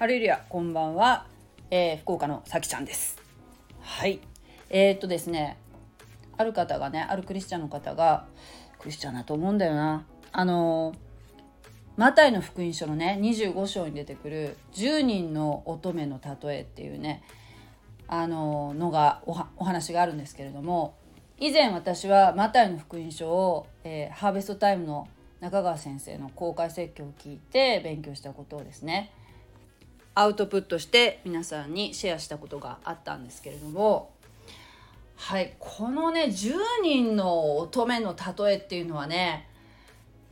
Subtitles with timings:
[0.00, 1.26] ハレルヤこんばんは、
[1.70, 3.18] えー、福岡のさきちゃんです。
[3.82, 4.18] はい。
[4.70, 5.58] えー、っとですね
[6.38, 8.24] ある方がねあるクリスチャンの方が
[8.78, 10.06] クリスチャンだと思うんだよな。
[10.32, 10.94] あの
[11.98, 17.22] マタイの福音書のね25章に出てくる10人の乙女の例えっていうね
[18.08, 20.94] あののがお話があるんですけれども
[21.38, 25.08] 以前私はマタイの福音書を、えー、ハーベストタイムの
[25.40, 29.12] 中川先生の公開説教を聞いて勉強したことをですね
[30.14, 34.10] アウトプットして皆さんにシェアしたことがあったんですけれども
[35.16, 39.48] はいこのね10人の乙女の例えっていうのはね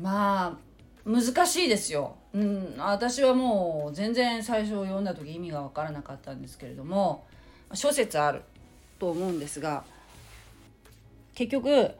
[0.00, 0.68] まあ
[1.08, 2.16] 難しいですよ。
[2.34, 7.26] うん、私はもう全然最初読んだ時意味が分からなかったんですけれども
[7.72, 8.42] 諸説ある
[8.98, 9.84] と思うんですが
[11.34, 11.90] 結局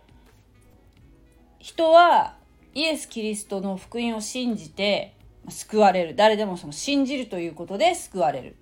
[1.58, 2.34] 人は
[2.74, 5.14] イエス・キリストの福音を信じて
[5.48, 6.14] 救われる。
[6.14, 8.56] 誰でもその信じるということで救われる、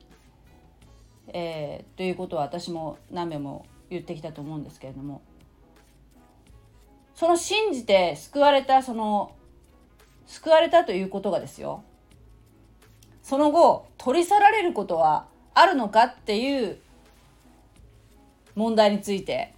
[1.29, 5.23] えー、ということは私も何べも言ってきたと思うんですけれども。
[7.15, 9.33] その信じて救われたその
[10.27, 11.83] 救われたということがですよ。
[13.23, 16.79] その後取り去られることはあるのかっていう
[18.55, 19.55] 問題について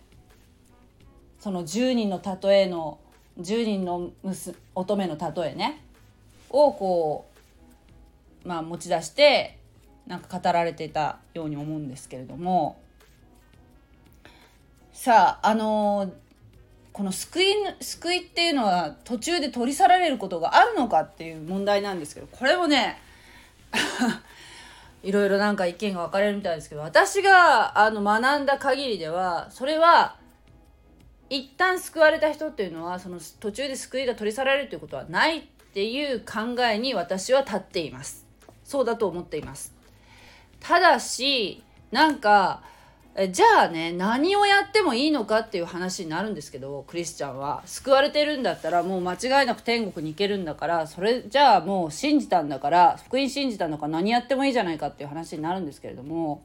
[1.40, 2.98] その10人の例えの
[3.40, 4.10] 10人の
[4.74, 5.84] 乙女の例えね。
[6.50, 7.26] をこ
[8.44, 9.58] うまあ持ち出して
[10.06, 12.80] なんか語られてたように思うんですけれども。
[14.98, 16.10] さああの
[16.92, 23.00] この救い救いっていうのは途中で取り去られることがあるのかっていう問題なんですけどこれもね
[25.04, 30.16] いろいろなんか意見が分かれるみたいですけど私があの学んだ限りではそれは
[31.30, 38.26] 一旦救われた人っていうのはその途中で救いが取り去られるということはないっていう考えに私は立っています。
[38.64, 39.74] そうだと思っています。
[40.60, 42.62] ただしなんか
[43.32, 47.62] じゃあね何をやってもいいのかっていう話になるんですけどクリスチャンは。
[47.66, 56.42] 救われてるんだったらもう間違いなく天国に行けるんだからそれじゃあもう信じたんだから福音信じたんだか何やってもいいじゃないかっていう話になるんですけれども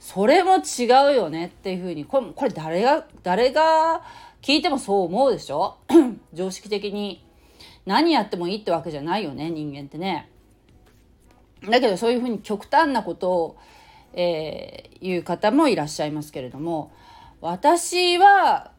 [0.00, 4.02] それも違うよねっていうふうにこれこれ誰が誰が
[4.42, 5.78] 聞いてもそう思うでしょ？
[6.32, 7.24] 常識的に。
[7.88, 10.30] 何やってもいいってわけじゃないよね人間ってね。
[11.68, 13.58] だけどそういうふうに極端なことを
[14.12, 16.92] えー、いう方もいらっしゃいますけれども
[17.40, 18.72] 私は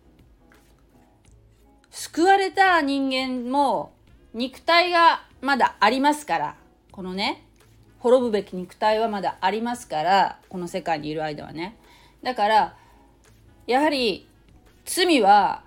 [1.92, 3.94] 救われた人間も
[4.34, 6.56] 肉体がまだありますから
[6.92, 7.46] このね
[8.00, 11.78] 滅ぶべき肉体はまだありますからこの世界にいる間はね。
[12.24, 12.78] だから
[13.68, 14.28] やはり
[14.86, 15.64] 罪は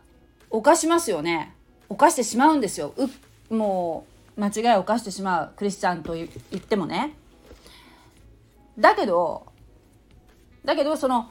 [0.50, 1.54] 犯しますよね。
[1.90, 2.94] 犯してしまうんですよ。
[3.54, 6.26] もう間違いを犯してしまうクリスチャンと言
[6.56, 7.14] ってもね。
[8.78, 9.46] だけど
[10.64, 11.28] だけどその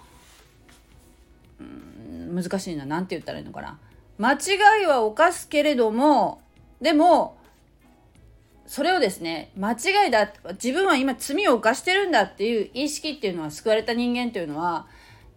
[1.59, 2.85] うん難しいな。
[2.85, 3.79] 何て言ったらいいのかな。
[4.17, 6.41] 間違いは犯すけれども
[6.79, 7.37] でも
[8.67, 14.87] それをですね間違いだ自分は今罪を犯してるんだっていう意識っていうのは救われた人間っていうのは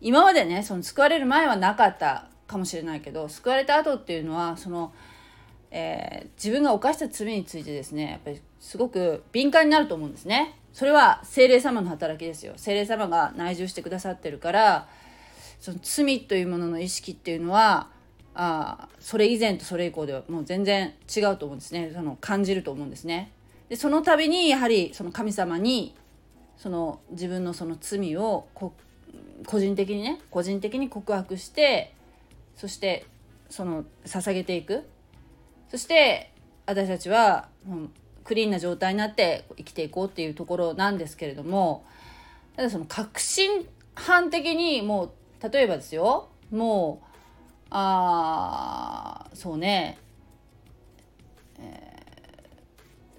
[0.00, 4.92] 今までねその救われる前はなかったかもしれないけど救われた後っていうのはその、
[5.76, 10.56] えー、自分が犯した罪についてですねやっぱりすごく敏感になると思うんですね。
[10.72, 14.88] それは精霊様の働きですよ精霊様が内住してくださってるから
[15.60, 17.88] その罪というものの意識っていうのは
[18.34, 23.32] あそれ以前とそれ以降ではもう全然違うと思うんですねその感じると思うんですね。
[23.68, 25.94] でその度にやはりその神様に
[26.56, 28.72] その自分のその罪をこ
[29.46, 31.94] 個人的にね個人的に告白して
[32.56, 33.06] そして
[33.48, 34.84] その捧げていく
[35.70, 36.32] そして
[36.66, 37.48] 私たちは
[38.25, 41.84] クリーンな状態になって生きていこうっていうところなんですけれども
[42.56, 45.04] ただその革新犯的にも
[45.42, 47.06] う例えばですよもう
[47.70, 49.98] あそうね、
[51.58, 52.02] え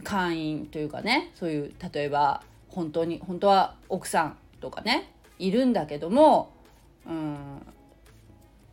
[0.01, 6.53] ー、会員というかねそういう例えば本当に本当は奥さんとかねいるんだけども、
[7.05, 7.35] うん、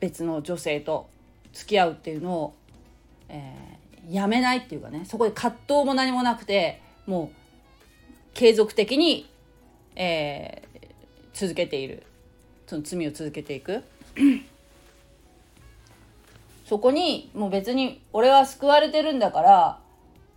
[0.00, 1.08] 別の女性と
[1.52, 2.54] 付き合うっていうのを、
[3.32, 3.72] え
[4.10, 7.42] やめないっていうかねそこで葛藤も何もなくてもう
[8.34, 9.28] 継続的に、
[9.96, 10.88] えー、
[11.34, 12.04] 続けている。
[12.66, 13.82] その罪を続けていく。
[16.64, 19.78] そこにもう別に俺は救われてるんだから、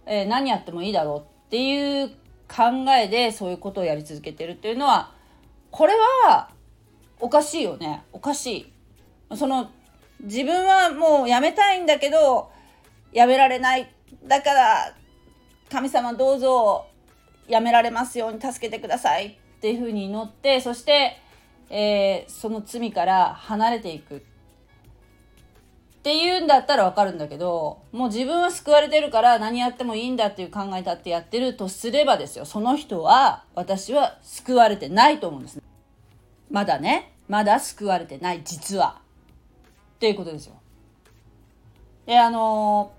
[0.06, 2.10] えー、何やってもいいだろうっていう
[2.50, 5.14] 考えでそういうことをやり続けてるっていうのは
[5.72, 5.94] これ
[6.28, 6.50] は
[7.22, 8.04] おかしいよね。
[8.12, 8.70] おかし
[9.32, 9.38] い。
[9.38, 9.72] その
[10.22, 12.52] 自分はもうやめたいんだけど
[13.16, 13.90] やめられない。
[14.26, 14.94] だから
[15.72, 16.86] 神様どうぞ
[17.48, 21.18] やめられますように助けてくださいっていうふうに祈ってそして、
[21.70, 24.22] えー、その罪から離れていくっ
[26.04, 32.46] ていうんだったらわかるんだけどもう自分は救われてるから何やってもいいんだっていう考えだってやってるとすればですよ。
[32.46, 35.62] その人は私は救われてないと思うんです
[36.52, 37.14] まだね。
[37.28, 38.42] まだ救われてない。
[38.44, 39.00] 実は。
[39.96, 40.56] っていうことですよ。
[42.06, 42.92] であの、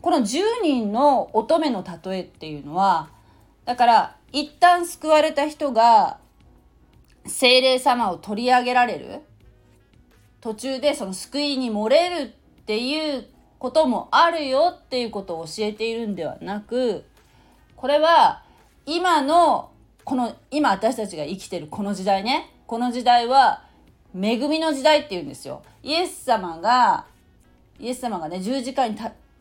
[0.00, 3.10] この10人の乙女の例えっていうのは
[3.64, 6.18] だから一旦救われた人が
[7.26, 9.20] 精霊様を取り上げられる。
[10.40, 13.26] 途中でその救いに漏れるっていう
[13.58, 17.04] こともあるよっていうことを教えているんではなく
[17.76, 18.42] これは
[18.86, 19.70] 今の
[20.04, 22.50] この今私たちが生きてるこの時代ね。
[22.66, 23.64] この時代は
[24.14, 25.62] 恵みの時代っていうんですよ。
[25.82, 27.04] イエス様が
[27.78, 28.96] イエス様がね十字架に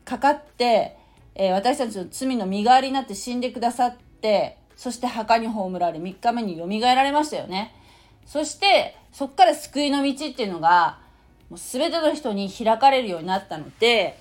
[0.10, 0.98] かかって、
[1.36, 7.76] えー、私たちの罪の身代わりになって死んでくださってそして墓に葬られ3日目によみがえられましたよね。
[8.26, 10.98] そしてそっから救いの道っていうのが
[11.48, 14.20] もう全ての人に開かれるようになったので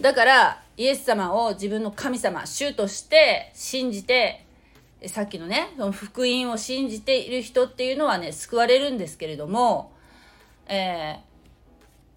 [0.00, 4.46] だからイエス様を自分の神様主として信じて
[5.06, 9.92] さっきのねその福音を信じている人っていうのはね救われるんですけれども、
[10.68, 11.29] えー、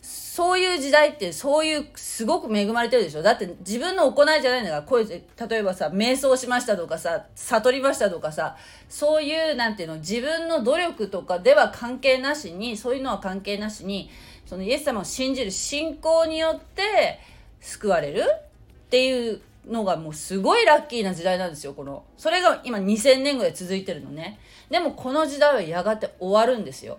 [0.06, 3.22] そういう時代ってそういうすごく恵まれてるでしょ？
[3.22, 5.08] だって自分の行いじゃないんだからこいう
[5.50, 8.58] 例えばさ瞑想しましたとかさ悟りましたとかさ
[8.90, 9.96] そういうなんていうの？
[9.98, 14.10] 自分の努力とかでは関係なしにそういうのは関係なしに
[14.46, 17.20] そのイエス様を信じる信仰によって
[17.62, 22.04] 救われるっていうのがもうすごいラッキーな時代なんですよこの。
[22.18, 24.40] それが今2000年ぐらい続いてるのね。
[24.70, 26.98] でもこの時代はやがて終わるんですよ。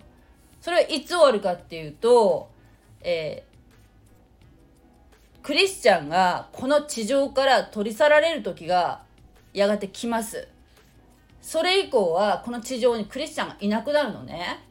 [0.60, 2.48] それはいつ終わるかっていうと
[3.04, 9.02] えー、クリスチャンがこの地上から取り去られる時が
[9.52, 10.48] やがて来ます。
[11.40, 14.64] それ以降はこの地上にクリスチャンがいなくなるのね。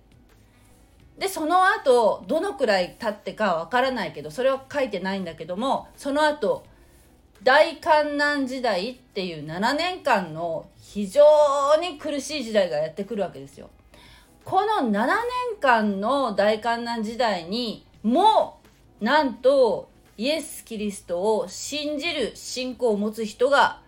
[1.17, 6.65] でその後どのくらい経ってかわからないけどそれは書いてないんだけどもその後
[7.43, 11.21] 大観難時代っていう7年間の非常
[11.79, 13.69] に苦しい時代がやってくるわけですよ。
[14.45, 15.15] この7年
[15.61, 18.59] 間の大観難時代にも
[18.99, 23.81] なんとイエス・キリストを信じる信仰を持つ人が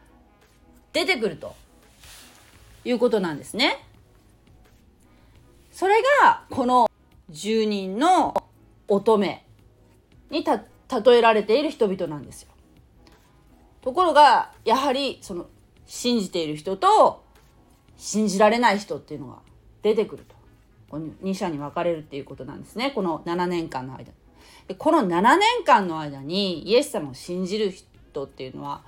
[0.94, 1.56] 出てくると
[2.84, 3.86] いうことなんですね。
[5.72, 6.90] それがこの
[7.30, 8.34] 住人の
[8.88, 9.42] 乙女
[10.30, 10.64] にた
[11.02, 12.50] 例えられている人々なんですよ。
[13.82, 15.48] ところがやはりその
[15.86, 17.24] 信じている人と
[17.98, 19.40] 信じられない人っていうのが
[19.82, 20.35] 出てくると。
[20.92, 22.92] 2社に分かれるっていうことなんですね。
[22.92, 24.12] この7年間の間。
[24.68, 28.82] でこの7年間の間にイエス様を信じる人っていうのは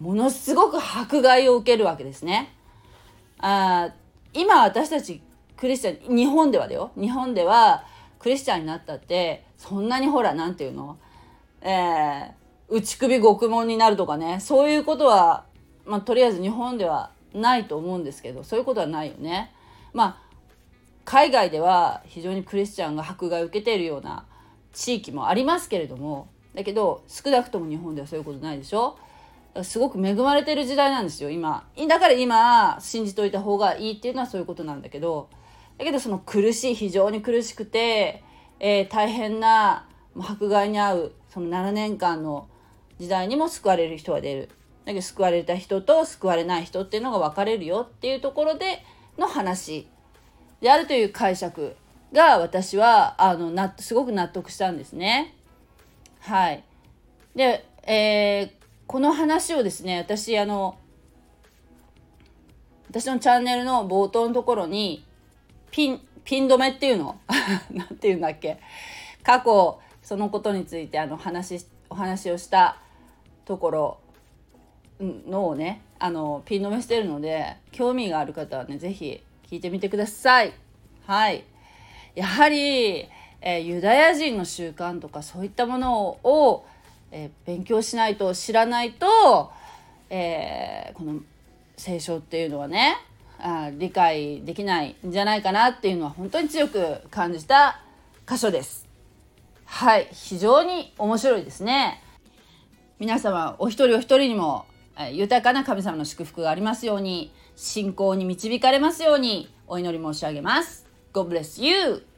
[0.00, 2.54] ものすごく迫害を受けるわけですね。
[3.38, 3.92] あ
[4.34, 5.22] 今私たち
[5.56, 6.92] クリスチャン日本ではだよ。
[6.98, 7.84] 日本では
[8.18, 10.96] クリスチャンになったってそんなにほら何て言うの？
[11.60, 12.32] えー、
[12.68, 14.40] 内首獄門になるとかね。
[14.40, 15.44] そういうことは、
[15.86, 19.52] まあ、とりあえず日本ではないと思うんですけどそういうことはないよね。
[19.92, 20.21] まあ
[21.04, 24.24] 海外では非常にクリスチャンが迫害を受けているような
[24.72, 28.96] 地域もありますけれどもだけど少なくとも日本ではそういうことないでしょ？
[29.64, 31.66] すごく恵まれてる時代なんですよ今。
[31.88, 35.28] だから今信じといた方がいいっていうのはそういうことなんだけど
[35.78, 38.22] だけどその苦しい非常に苦しくて、
[38.60, 39.86] えー、大変な
[40.16, 42.48] 迫害に遭うその7年間の
[42.98, 44.48] 時代にも救われる人は出る。
[44.84, 48.84] だけど救われた人と救われない人っていうのが分かれるよっていうところで
[49.18, 49.86] の話。
[50.62, 51.76] であるという解釈
[52.12, 55.34] が私はあのなすごく納得したんですね。
[56.20, 56.62] はい。
[57.34, 60.78] で、えー、この話をですね私あの
[62.88, 65.04] 私のチャンネルの冒頭のところに
[65.72, 67.18] ピンピン止めっていうの？
[67.72, 68.60] 何て言うんだっけ？
[69.24, 72.76] 過去そのことについてあの話お話をした
[73.44, 73.98] ところ
[75.00, 80.54] のをねあのピン止めしてるので興味がある方はね是非聞いてみてください。
[81.06, 81.44] はい。
[82.14, 83.06] やはり、
[83.42, 86.64] えー、ユダヤ人の習慣とかそういったものを、
[87.10, 89.52] えー、勉強しないと知らないと、
[90.08, 91.20] えー、この
[91.76, 92.96] 聖書っていうのはね
[93.38, 97.82] あ理解できないんじゃないかなっていうのは本当に強く感じた
[98.26, 98.88] 箇所です。
[99.66, 102.02] はい、非常に面白いですね。
[102.98, 104.64] 皆様お一人お一人にも
[105.10, 110.86] 豊かな神様の祝福がありますように信仰に導かれますようにお祈り申し上げます。
[111.12, 112.11] God bless you!